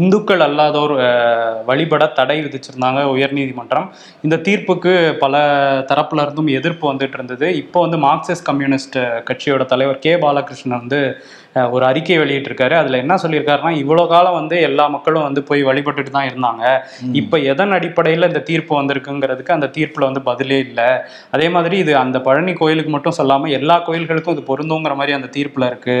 [0.00, 0.94] இந்துக்கள் அல்லாதோர்
[1.68, 3.88] வழிபட தடை விதிச்சிருந்தாங்க உயர்நீதிமன்றம்.
[4.22, 5.34] இந்த தீர்ப்புக்கு பல
[5.90, 7.48] தரப்புல இருந்தும் எதிர்ப்பு வந்துட்டு இருந்தது.
[7.62, 8.98] இப்போ வந்து மார்க்சிஸ்ட் கம்யூனிஸ்ட்
[9.30, 10.14] கட்சியோட தலைவர் கே.
[10.26, 11.00] பாலகிருஷ்ணன் வந்து
[11.56, 12.74] ஒரு அறிக்கை வெளியிட்டிருக்காரு.
[12.82, 16.62] அதுல என்ன சொல்லியிருக்காருன்னா இவ்வளோ காலம் வந்து எல்லா மக்களும் வந்து போய் வழிபட்டுட்டு தான் இருந்தாங்க.
[17.20, 20.88] இப்போ எதன் அடிப்படையில் இந்த தீர்ப்பு வந்திருக்குங்கிறதுக்கு அந்த தீர்ப்புல வந்து பதிலே இல்லை.
[21.30, 25.66] அதே மாதிரி இது அந்த பழனி கோயிலுக்கு மட்டும் சொல்லாம எல்லா கோயில்களுக்கும் இது பொருந்துங்கிற மாதிரி அந்த தீர்ப்புல
[25.72, 25.98] இருக்கு.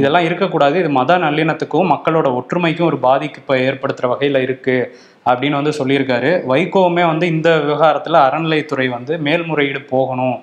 [0.00, 0.78] இதெல்லாம் இருக்கக்கூடாது.
[0.78, 4.78] இது மத நல்லிணத்துக்கும் மக்களோட ஒற்றுமைக்கும் ஒரு பாதிப்பு ஏற்படுத்துற வகையில இருக்கு
[5.26, 6.32] அப்படின்னு வந்து சொல்லியிருக்காரு.
[6.50, 10.36] வைகோவுமே வந்து இந்த விவகாரத்துல அறநிலைத்துறை வந்து மேல்முறையீடு போகணும்.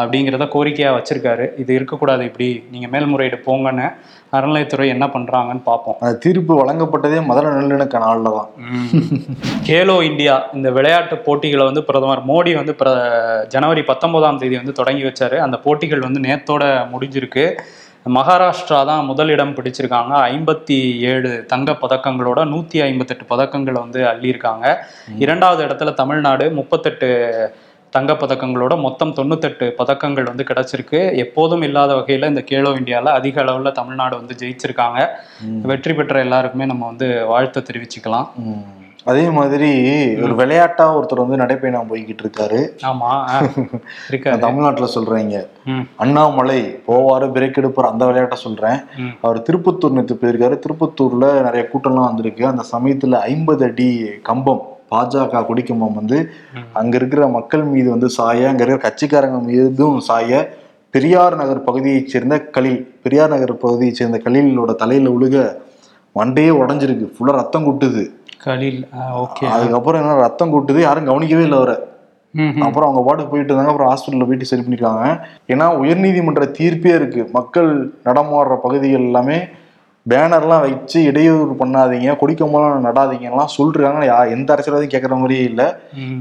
[0.00, 1.46] அப்படிங்கிறத கோரிக்கையாக வச்சிருக்காரு.
[1.62, 2.48] இது இருக்கக்கூடாது இப்படி.
[2.72, 3.86] நீங்கள் மேல்முறையீடு போங்கன்னு
[4.36, 8.48] அறநிலையத்துறை என்ன பண்ணுறாங்கன்னு பார்ப்போம் அந்த தீர்ப்பு வழங்கப்பட்டதே மதுரை நல்லிணக்க நாளில் தான்.
[9.68, 12.88] கேலோ இந்தியா இந்த விளையாட்டு போட்டிகளை வந்து பிரதமர் மோடி வந்து பிர
[13.54, 15.38] ஜனவரி பத்தொன்பதாம் தேதி வந்து தொடங்கி வச்சாரு.
[15.46, 17.46] அந்த போட்டிகள் வந்து நேத்தோட முடிஞ்சிருக்கு.
[18.14, 20.12] மகாராஷ்டிரா தான் முதலிடம் பிடிச்சிருக்காங்க.
[20.30, 20.78] ஐம்பத்தி
[21.10, 24.64] ஏழு தங்க பதக்கங்களோட நூற்றி ஐம்பத்தெட்டு பதக்கங்களை வந்து அள்ளியிருக்காங்க.
[25.24, 27.10] இரண்டாவது இடத்துல தமிழ்நாடு முப்பத்தெட்டு
[27.94, 31.00] தங்க பதக்கங்களோட மொத்தம் தொண்ணூத்தெட்டு பதக்கங்கள் வந்து கிடைச்சிருக்கு.
[31.24, 35.00] எப்போதும் இல்லாத வகையில் இந்த கேலோ இந்தியாவில் அதிக அளவில் தமிழ்நாடு வந்து ஜெயிச்சிருக்காங்க.
[35.72, 38.28] வெற்றி பெற்ற எல்லாருக்குமே நம்ம வந்து வாழ்த்து தெரிவிச்சுக்கலாம்.
[39.10, 39.70] அதே மாதிரி
[40.24, 42.60] ஒரு விளையாட்டா ஒருத்தர் வந்து நடைப்பயணம் போய்கிட்டு இருக்காரு.
[42.90, 43.12] ஆமா
[44.44, 45.38] தமிழ்நாட்டுல சொல்றீங்க.
[46.04, 48.78] அண்ணாமலை போவாரு பிரேக் எடுப்பார் அந்த விளையாட்டை சொல்றேன்.
[49.24, 50.58] அவர் திருப்பத்தூர் நேற்று போயிருக்காரு.
[50.66, 52.44] திருப்பத்தூர்ல நிறைய கூட்டம்லாம் வந்திருக்கு.
[52.52, 53.90] அந்த சமயத்துல ஐம்பது அடி
[54.30, 54.62] கம்பம்.
[54.92, 56.18] பாஜக கொடிக்கம்பம் வந்து
[56.72, 60.40] அங்க இருக்கிற மக்கள் மீது வந்து சாய அங்க இருக்கிற கட்சிக்காரங்க மீதும் சாய
[60.94, 65.36] பெரியார் நகர் பகுதியைச் சேர்ந்த கலில் பெரியார் நகர் பகுதியைச் சேர்ந்த கலிலோட தலையில உழுக
[66.16, 67.06] மண்டையே உடஞ்சிருக்கு.
[67.14, 68.02] ஃபுல்லா ரத்தம் கொட்டுது.
[68.44, 68.80] கலீல்
[69.22, 70.80] ஓகே அதுக்கப்புறம் என்ன ரத்தம் கொட்டுது.
[70.80, 71.76] யாரும் கவனிக்கவே இல்லை அவரை.
[72.66, 73.72] அப்புறம் அவங்க பாட்டுக்கு போயிட்டு இருந்தாங்க.
[73.72, 75.06] அப்புறம் ஹாஸ்பிட்டலில் போயிட்டு சரி பண்ணிருக்காங்க
[75.52, 77.22] ஏன்னா உயர்நீதிமன்ற தீர்ப்பே இருக்கு.
[77.32, 77.70] மக்கள்
[78.04, 79.38] நடமாடுற பகுதிகள் எல்லாமே
[80.06, 84.06] பேனர்லாம் வச்சு இடையூறு பண்ணாதீங்க கொடிக்கம்பெல்லாம் நடாதீங்கலாம் சொல்றாங்க
[84.36, 85.66] எந்த அரசியல்வாதியும் கேட்குற மாதிரியே இல்லை.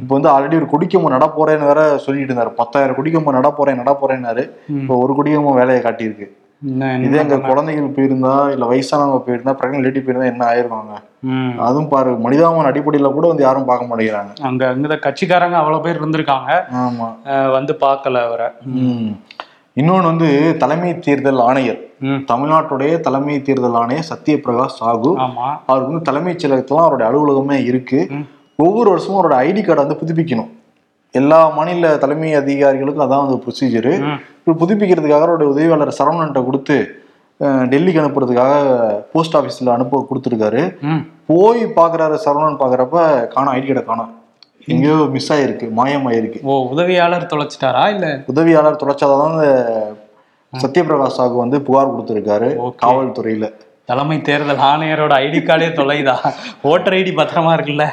[0.01, 2.51] இப்போ வந்து ஆல்ரெடி ஒரு கொடிக்கம்பம் நட போறேன்னு வேற சொல்லிட்டு இருந்தாரு.
[2.61, 4.45] பத்தாயிரம் கொடிக்கம்பம் நட போறேன் நட போறேன்னாரு.
[4.81, 6.27] இப்போ ஒரு கொடிக்கம்பம் வேலையை காட்டியிருக்கு.
[7.05, 10.91] இதே அங்க குழந்தைகள் போயிருந்தா இல்ல வயசானவங்க போயிருந்தா பிரெக்னென்ட் லேடி போயிருந்தா என்ன ஆயிருவாங்க?
[11.67, 14.33] அதுவும் பாரு மனிதாமன் அடிப்படையில கூட வந்து யாரும் பார்க்க மாட்டேங்கிறாங்க.
[14.49, 16.51] அங்க அங்க கட்சிக்காரங்க அவ்வளவு பேர் இருந்திருக்காங்க.
[16.83, 17.07] ஆமா.
[17.57, 18.49] வந்து பார்க்கல அவரை.
[19.71, 19.77] ம்.
[19.77, 21.79] இன்னொன்னு வந்து தலைமை தேர்தல் ஆணையர்.
[22.25, 25.11] தமிழ்நாட்டுடைய தலைமை தேர்தல் ஆணையர் சத்யபிரகாஷ் சாகு
[25.65, 27.99] அவருக்கு வந்து தலைமைச் செயலகத்துல அவருடைய அலுவலகமே இருக்கு.
[28.59, 30.49] ஒவ்வொரு வருஷமும் அவரோட ஐடி கார்டை வந்து புதுப்பிக்கணும்
[31.15, 33.93] எல்லா மாநில தலைமை அதிகாரிகளுக்கும் அதான் வந்து ப்ரொசீஜரு.
[34.39, 36.77] இப்போ புதுப்பிக்கிறதுக்காக அவருடைய உதவியாளர் சரவணன்ட்ட கொடுத்து
[37.69, 38.53] டெல்லிக்கு அனுப்புறதுக்காக
[39.11, 40.61] போஸ்ட் ஆஃபீஸில் அனுப்ப கொடுத்துருக்காரு.
[41.25, 42.97] போய் பார்க்குறாரு சரவணன் பார்க்குறப்ப
[43.27, 44.11] காணோம் ஐடி கார்டை காணோம்
[44.65, 46.39] எங்கேயோ மிஸ் ஆயிருக்கு மாயமாயிருக்கு.
[46.43, 48.23] ஓ உதவியாளர் தொலைச்சிட்டாரா இல்ல?
[48.25, 49.37] உதவியாளர் தொலைச்சாதான்
[50.53, 52.73] சத்யபிரகாஷ் சாகு வந்து புகார் கொடுத்திருக்காரு.
[52.85, 53.53] காவல்துறையில.
[53.91, 56.15] தலைமை தேர்தல் ஆணையரோட ஐடி கார்டே தொலைதா?
[56.71, 57.85] ஓட்டர் ஐடி பத்திரமா இருக்குல்ல?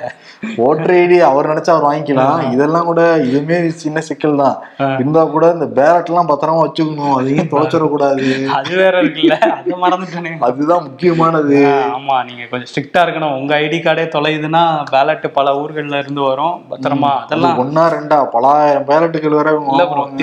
[0.65, 2.53] ஓட்டர் ஐடி அவர் நினைச்சா அவர் வாங்கிக்கலாம்.
[2.53, 4.57] இதெல்லாம் கூட இதுவுமே சின்ன சிக்கல் தான்.
[4.99, 7.15] இருந்தா கூட இந்த பேலட் எல்லாம் பத்திரமா வச்சுக்கணும்.
[7.21, 8.27] அதையும் தொலைச்சிடக்கூடாது.
[8.59, 9.39] அது வேற இருக்குல்ல.
[9.57, 10.33] அது மறந்துட்டேனே.
[10.49, 11.57] அதுதான் முக்கியமானது.
[11.97, 12.19] ஆமா.
[12.29, 13.35] நீங்க கொஞ்சம் ஸ்ட்ரிக்டா இருக்கணும்.
[13.41, 16.63] உங்க ஐடி கார்டே தொலையுதுன்னா பேலட் பல ஊர்கள்ல இருந்து வரும்.
[16.71, 17.13] பத்திரமா.
[17.25, 18.21] அதெல்லாம் ஒன்னா ரெண்டா?
[18.37, 19.55] பலாயிரம் பேலட்டுகள் வரை.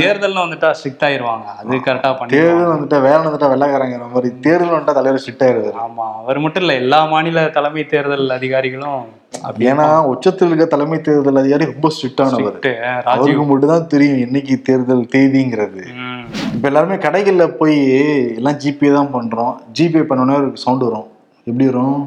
[0.06, 1.46] தேர்தல்னு வந்துட்டா ஸ்ட்ரிக்ட் ஆயிருவாங்க.
[1.60, 4.34] அது கரெக்டா பண்ணி தேர்தல் வந்துட்டா வேலை வந்துட்டா வெள்ளக்காரங்கிற மாதிரி.
[4.48, 9.04] தேர்தல் வந்துட்டா தலைவர் ஸ்ட்ரிக்ட் ஆயிருது ஆமா அவர் மட்டும் இல்ல எல்லா மாநில தலைமை தேர்தல் அதிகாரிகளும்
[9.70, 12.60] ஏன்னா உச்சத்தில் இருக்க தலைமை தேர்தல் அதிகாரி ரொம்ப ஸ்ட்ரிக்டானவர்
[13.14, 15.82] அவருக்கு மட்டும் தான் தெரியும் என்னைக்கு தேர்தல் தேதிங்கிறது.
[16.56, 17.78] இப்ப எல்லாருமே கடைகள்ல போய்
[18.38, 19.54] எல்லாம் ஜிபே தான் பண்றோம்.
[19.78, 21.08] ஜிபே பண்ணோன்னே ஒரு சவுண்ட் வரும்.
[21.48, 21.98] எப்படி வரும்?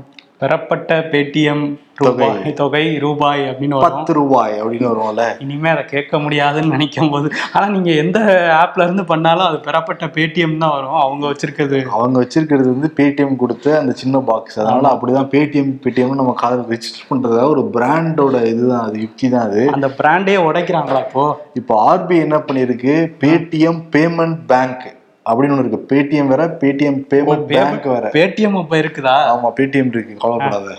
[0.40, 1.62] பெறப்பட்ட பேடிஎம்
[1.96, 5.22] ரூபாய் தொகை ரூபாய் அப்படின்னு பத்து ரூபாய் அப்படின்னு வரும்ல?
[5.38, 8.18] இனிமே அதை கேட்க முடியாதுன்னு நினைக்கும் போது ஆனா நீங்க எந்த
[8.60, 11.00] ஆப்ல இருந்து பண்ணாலும் அது பெறப்பட்ட பேடிஎம் தான் வரும்.
[11.00, 11.80] அவங்க வச்சிருக்கிறது.
[11.90, 17.10] அவங்க வச்சிருக்கிறது வந்து பேடிஎம் கொடுத்த அந்த சின்ன பாக்ஸ் அதனால அப்படிதான் பேடிஎம் பேடிஎம் நம்ம காதில் ரெஜிஸ்டர்
[17.10, 19.64] பண்றதா ஒரு பிராண்டோட இதுதான் அது யுக்தி தான் அது.
[19.70, 21.26] அந்த பிராண்டே உடைக்கிறாங்களா இப்போ?
[21.54, 24.86] இப்போ ஆர்பிஐ என்ன பண்ணிருக்கு பேடிஎம் பேமெண்ட் பேங்க்.
[25.28, 25.94] அப்படின்னு ஒன்று இருக்கு.
[25.94, 28.10] பேடிஎம் வேற பேடிஎம் பேமெண்ட் பேங்க் வேற.
[28.12, 29.16] பேடிஎம் இப்ப இருக்குதா?
[29.34, 30.14] ஆமா பேடிஎம் இருக்கு.
[30.18, 30.76] கவலைப்படாத.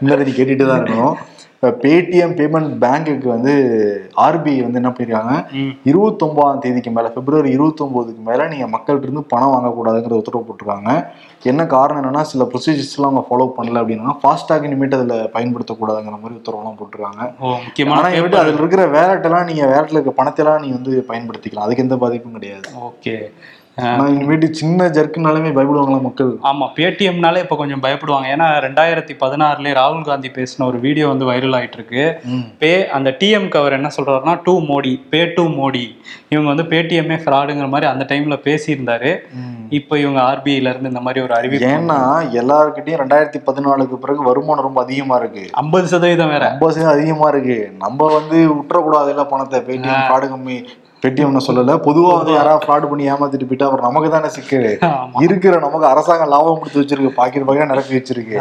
[0.00, 1.14] இந்த நீ கேட்டுட்டு தான் இருக்கணும்.
[1.54, 3.52] இப்போ பேடிஎம் பேமெண்ட் பேங்க்குக்கு வந்து
[4.16, 5.52] ஆர்பிஐ வந்து என்ன பண்ணிருக்காங்க?
[5.52, 5.72] ம்.
[5.84, 11.06] இருபத்தொன்பதாம் தேதிக்கு மேல பிப்ரவரி இருபத்தொன்பதுக்கு மேல நீங்க மக்கள்கிட்ட இருந்து பணம் வாங்கக்கூடாதுங்கிற உத்தரவு போட்டிருக்காங்க.
[11.42, 16.78] என்ன காரணம் என்னன்னா சில ப்ரொசீஜர்ஸ்லாம் அவங்க ஃபாலோ பண்ணல அப்படின்னா ஃபாஸ்டாக் இனிமேட்டு அதில் பயன்படுத்தக்கூடாதுங்கிற மாதிரி உத்தரவுலாம்
[16.80, 17.32] போட்டிருக்காங்க.
[17.40, 21.66] ஓ முக்கியமான ஆனா எப்படி அதில் இருக்கிற வேலட் எல்லாம் நீங்க வேலட்ல இருக்க பணத்தெல்லாம் நீ வந்து பயன்படுத்திக்கலாம்.
[21.68, 22.68] அதுக்கு எந்த பாதிப்பும் கிடையாது.
[22.90, 23.16] ஓகே.
[23.78, 26.32] ஆனா இனிமேட்டு சின்ன ஜர்க்குனாலுமே பயப்படுவாங்களா மக்கள்?
[26.42, 28.26] ஆமா பேடிஎம்னாலே இப்ப கொஞ்சம் பயப்படுவாங்க.
[28.34, 32.20] ஏன்னா ரெண்டாயிரத்தி பதினாறுல ராகுல் காந்தி பேசின ஒரு வீடியோ வந்து வைரல் ஆயிட்டு இருக்கு.
[32.58, 35.96] பே அந்த டிஎம் கவர் என்ன சொல்றாருன்னா to Modi pay to Modi
[36.28, 39.12] இவங்க வந்து பேடிஎம்ஏ ஃப்ராடுங்கிற மாதிரி அந்த டைம்ல பேசியிருந்தாரு.
[39.68, 41.98] இப்போ இவங்க ஆர்பிஐல இருந்து இந்த மாதிரி ஒரு அறிவிப்பு ஏன்னா
[42.40, 45.50] எல்லாருக்கிட்டையும் ரெண்டாயிரத்தி பதினாலுக்கு பிறகு வருமானம் ரொம்ப அதிகமா இருக்கு.
[45.52, 46.50] ஐம்பது சதவீதம் வேற.
[46.50, 47.70] ஐம்பது சதவீதம் அதிகமா இருக்கு.
[47.78, 49.60] நம்ம வந்து விட்டுறக்கூடாது இல்ல பணத்தை.
[49.60, 50.58] பேடிஎம் ஃப்ராடு கம்மி.
[51.02, 51.72] பேடிஎம்னு சொல்லல.
[51.84, 54.66] பொதுவா வந்து யாராவது ஃப்ராட் பண்ணி ஏமாத்திட்டு போயிட்டா அப்புறம் நமக்கு தானே சிக்கல்
[55.22, 57.12] இருக்கிற நமக்கு அரசாங்கம் லாபம் கொடுத்து வச்சிருக்கு.
[57.14, 58.36] பாக்கெட் பாக்கெட் நிரப்பி வச்சிருக்கு.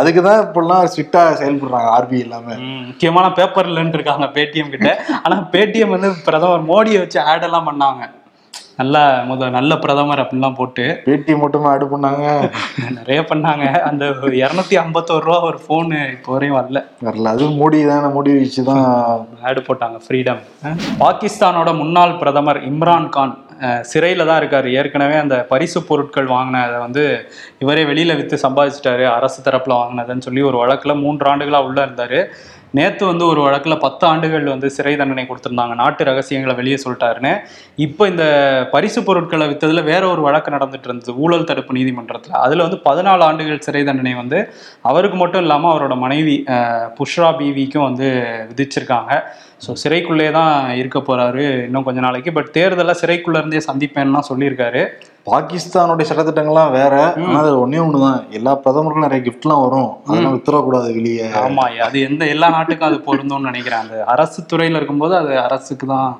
[0.00, 4.90] அதுக்குதான் இப்பெல்லாம் ஸ்ட்ரிக்டா செயல்படுறாங்க ஆர்பிஐ எல்லாமே ம், முக்கியமான பேப்பர் இல்லைன்னு இருக்காங்க பேடிஎம் கிட்ட.
[5.22, 8.02] ஆனா பேடிஎம் வந்து பிரதமர் மோடியை வச்சு ஆட் எல்லாம் பண்ணாங்க.
[8.78, 12.24] நல்லா முத நல்ல பிரதமர் அப்படின்லாம் போட்டு பேட்டி மட்டுமே ஆடு பண்ணாங்க.
[12.98, 13.66] நிறைய பண்ணாங்க.
[13.88, 14.04] அந்த
[14.40, 16.80] இரநூத்தி ஐம்பத்தோரு ரூபா ஒரு ஃபோனு இப்போ வரையும் வரல.
[17.08, 17.26] வரல.
[17.34, 18.82] அது மோடி தான் மோடி வச்சு தான்
[19.48, 20.40] ஆடு போட்டாங்க ஃப்ரீடம்
[21.04, 23.34] பாகிஸ்தானோட முன்னாள் பிரதமர் இம்ரான் கான்
[23.90, 24.68] சிறையில் தான் இருக்காரு.
[24.78, 27.04] ஏற்கனவே அந்த பரிசு பொருட்கள் வாங்கினதை வந்து
[27.64, 32.18] இவரே வெளியில் விற்று சம்பாதிச்சிட்டாரு அரசு தரப்பில் வாங்கினதுன்னு சொல்லி ஒரு வழக்கில் மூன்று ஆண்டுகளாக உள்ளே இருந்தார்.
[32.78, 35.74] நேற்று வந்து ஒரு வழக்கில் பத்து ஆண்டுகள் வந்து சிறை தண்டனை கொடுத்துருந்தாங்க.
[35.82, 37.32] நாட்டு ரகசியங்களை வெளியே சொல்லிட்டாருன்னு.
[37.86, 38.24] இப்போ இந்த
[38.74, 41.14] பரிசு பொருட்களை விற்றதில் வேற ஒரு வழக்கு நடந்துட்டு இருந்தது.
[41.24, 42.36] ஊழல் தடுப்பு நீதிமன்றத்தில்.
[42.44, 44.40] அதில் வந்து பதினாலு ஆண்டுகள் சிறை தண்டனை வந்து
[44.92, 46.36] அவருக்கு மட்டும் இல்லாமல் அவரோட மனைவி
[46.98, 48.08] புஷ்ரா பீவிக்கும் வந்து
[48.52, 49.12] விதிச்சிருக்காங்க.
[49.64, 52.30] ஸோ சிறைக்குள்ளே தான் இருக்க போகிறாரு இன்னும் கொஞ்ச நாளைக்கு.
[52.38, 54.84] பட் தேர்தலில் சிறைக்குள்ளே இருந்தே சந்திப்பேன்னா சொல்லியிருக்காரு.
[55.26, 56.94] பாகிஸ்தானுடைய சட்டத்திட்டங்கள்லாம் வேற
[57.26, 58.18] ஆனா அது ஒண்ணே ஒண்ணுதான்.
[58.38, 59.90] எல்லா பிரதமருக்கும் நிறைய கிஃப்ட்லாம் வரும்.
[60.06, 61.26] அதெல்லாம் வித்துறக்கூடாது வெளியே.
[61.44, 63.82] ஆமா அது எந்த எல்லா நாட்டுக்கும் அது பொருந்தும்னு நினைக்கிறேன்.
[63.84, 66.10] அந்த அரசு துறையில இருக்கும்போது அது அரசுக்கு தான்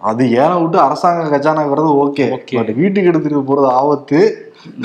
[0.00, 2.24] அது ஏன விட்டு அரசாங்க கஜானா வர்றது ஓகே.
[2.58, 4.18] பட் வீட்டுக்கு எடுத்துட்டு போறது ஆபத்து.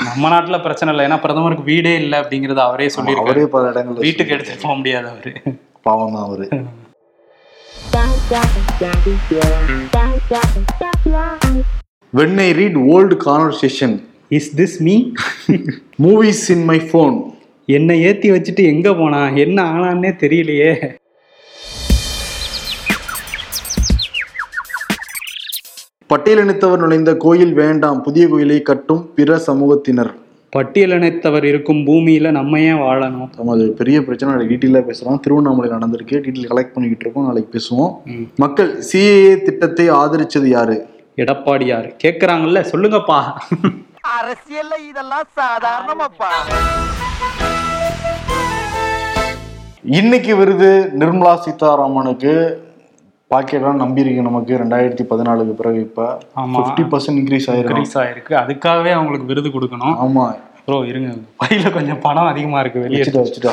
[0.04, 1.04] நம்ம நாட்டுல பிரச்சனை இல்லை.
[1.08, 3.32] ஏன்னா பிரதமருக்கு வீடே இல்லை அப்படிங்கறத அவரே சொல்லியிருக்காரு.
[3.32, 5.32] அவரே பல இடங்கள்ல வீட்டுக்கு எடுத்துட்டு போக முடியாது அவரு.
[5.88, 6.48] பாவம் தான் அவரு.
[12.18, 13.92] When I read old conversation
[14.28, 14.94] is this me
[16.02, 17.16] movies in my phone
[17.66, 19.28] என்னை ஏத்தி வச்சுட்டு எங்க போனா?
[19.28, 20.72] என்ன ஆனான்னே தெரியலையே.
[26.14, 30.12] பட்டியலினத்தவர் நுழைந்த கோயில் வேண்டாம் புதிய கோயிலை கட்டும் பிற சமூகத்தினர்.
[30.56, 33.28] பட்டியலினத்தவர் இருக்கும் பூமியில நம்ம ஏன் வாழணும்?
[33.36, 34.34] நம்ம அது பெரிய பிரச்சனை.
[34.34, 36.22] நாளைக்கு டீட்டெயிலாக பேசுகிறோம் திருவண்ணாமலை நடந்திருக்கு.
[36.24, 37.26] டீட்டெயில் கலெக்ட் பண்ணிக்கிட்டு இருக்கோம்.
[37.26, 37.92] நாளைக்கு பேசுவோம்.
[38.36, 40.98] மக்கள் சிஏஏ திட்டத்தை ஆதரிச்சது யாரு?
[41.16, 41.96] எடப்பாடியார்.
[42.04, 43.24] கேக்குறாங்கல்ல சொல்லுங்கப்பா.
[44.20, 46.30] அரசியல்ல இதெல்லாம் சாதாரணமாப்பா.
[49.84, 52.54] இன்னைக்கு விருது நிர்மலா சீதாராமனுக்கு
[53.30, 56.18] பாக்கெட்லாம் நம்பியிருக்கு நமக்கு ரெண்டாயிரத்தி பதினாலுக்கு பிறகு இப்ப.
[56.36, 57.84] ஃபிஃப்டி பர்சன்ட் இன்க்ரீஸ் ஆயிரும்.
[57.86, 58.34] இன்க்ரீஸ் ஆயிருக்கு.
[58.34, 59.96] அதுக்காகவே அவங்களுக்கு விருது கொடுக்கணும்.
[60.06, 60.36] ஆமா.
[60.66, 61.14] ப்ரோ இருங்க.
[61.44, 62.80] பையில கொஞ்சம் பணம் அதிகமா இருக்கு.
[62.80, 63.52] வெளியே வச்சுட்டா.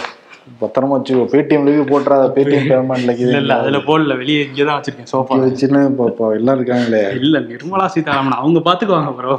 [0.62, 5.82] பத்திரமா வச்சுக்கோ பேடிஎம்ல போட்டுறாத பேடிஎம் பேமெண்ட்ல இல்ல இல்ல அதுல போடல வெளியே இங்கதான் வச்சிருக்கேன் சோஃபா வச்சுன்னு
[5.92, 7.02] இப்போ எல்லாம் இருக்காங்களே.
[7.22, 9.36] இல்ல நிர்மலா சீதாராமன் அவங்க பாத்துக்குவாங்க ப்ரோ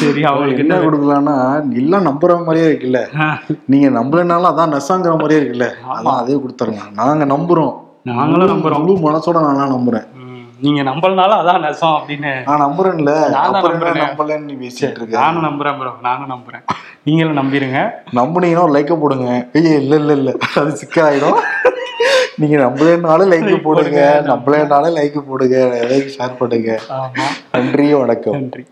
[0.00, 1.36] சரி அவங்களுக்கு என்ன கொடுக்கலாம்னா
[1.82, 3.00] எல்லாம் நம்புற மாதிரியே இருக்குல்ல.
[3.72, 5.68] நீங்க நம்பலனாலும் அதான் நெசாங்கிற மாதிரியே இருக்குல்ல.
[5.96, 7.74] அதான் அதே கொடுத்துருங்க நாங்க நம்புறோம்.
[8.10, 8.86] நாங்களும் நம்புறோம்.
[9.06, 10.06] மனசோட நான் நம்புறேன்.
[10.60, 13.28] நீங்க நம்பலனாலும் அதான் நெசம் அப்படின்னு நான் நம்புறேன்ல.
[13.28, 13.96] நான் தான் நம்புறேன்.
[13.96, 15.18] நம்பலன்னு நீ பேசிட்டு இருக்க.
[15.18, 16.64] நானும் நம்புறேன் ப்ரோ நானும் நம்புறேன்.
[17.04, 17.92] நீங்களும் நம்பிருங்க.
[18.14, 19.46] நம்புனீங்கன்னா ஒரு லைக்க போடுங்க.
[19.52, 20.32] ஐயே இல்ல இல்ல இல்ல.
[20.56, 21.38] அது சிக்காயிடும்.
[22.36, 24.22] நீங்க நம்பலனாலும் லைக் போடுங்க.
[24.26, 25.56] நம்பலனாலும் லைக் போடுங்க.
[26.18, 26.80] ஷேர் பண்ணுங்க.
[26.88, 27.26] ஆமா.
[27.52, 28.34] நன்றி வணக்கம்.
[28.34, 28.64] நன்றி.